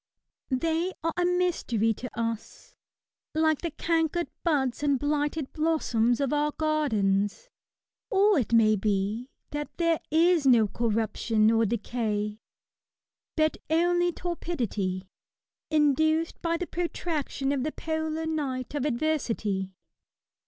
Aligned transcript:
They 0.55 0.93
are 1.03 1.13
a 1.15 1.23
mystery 1.25 1.93
to 1.93 2.09
us, 2.19 2.73
like 3.35 3.61
the 3.61 3.69
cankered 3.69 4.29
buds 4.43 4.81
and 4.81 4.97
blighted 4.97 5.53
blossoms 5.53 6.19
of 6.19 6.33
our 6.33 6.51
gardens. 6.53 7.51
Or 8.09 8.39
it 8.39 8.51
may 8.51 8.75
be, 8.75 9.29
that 9.51 9.69
there 9.77 9.99
is 10.09 10.47
no 10.47 10.67
corruption 10.67 11.51
or 11.51 11.67
decay, 11.67 12.39
but 13.37 13.57
only 13.69 14.11
torpidity, 14.11 15.07
induced 15.69 16.41
by 16.41 16.57
the 16.57 16.65
protraction 16.65 17.51
of 17.51 17.61
their 17.61 17.71
polar 17.71 18.25
night 18.25 18.73
of 18.73 18.85
adversity. 18.87 19.75